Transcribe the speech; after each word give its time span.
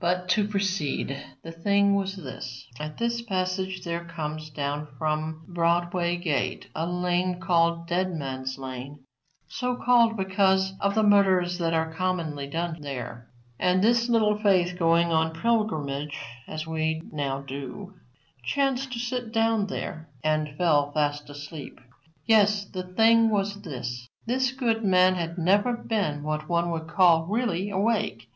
But, 0.00 0.30
to 0.30 0.48
proceed, 0.48 1.22
the 1.42 1.52
thing 1.52 1.94
was 1.94 2.16
this. 2.16 2.66
At 2.80 2.96
this 2.96 3.20
passage 3.20 3.82
there 3.84 4.02
comes 4.06 4.48
down 4.48 4.86
from 4.96 5.44
Broadway 5.46 6.16
gate 6.16 6.68
a 6.74 6.86
lane 6.86 7.38
called 7.38 7.86
Dead 7.86 8.14
Man's 8.14 8.56
lane, 8.56 9.00
so 9.48 9.76
called 9.76 10.16
because 10.16 10.72
of 10.80 10.94
the 10.94 11.02
murders 11.02 11.58
that 11.58 11.74
are 11.74 11.92
commonly 11.92 12.46
done 12.46 12.80
there. 12.80 13.30
And 13.60 13.84
this 13.84 14.08
Little 14.08 14.38
Faith 14.38 14.78
going 14.78 15.08
on 15.12 15.34
pilgrimage, 15.38 16.18
as 16.48 16.66
we 16.66 17.02
now 17.12 17.42
do, 17.42 17.92
chanced 18.44 18.90
to 18.94 18.98
sit 18.98 19.32
down 19.32 19.66
there 19.66 20.08
and 20.24 20.56
fell 20.56 20.92
fast 20.92 21.28
asleep. 21.28 21.78
Yes; 22.24 22.64
the 22.64 22.84
thing 22.84 23.28
was 23.28 23.60
this: 23.60 24.08
This 24.24 24.50
good 24.50 24.82
man 24.82 25.16
had 25.16 25.36
never 25.36 25.74
been 25.76 26.22
what 26.22 26.48
one 26.48 26.70
would 26.70 26.88
call 26.88 27.26
really 27.26 27.68
awake. 27.68 28.30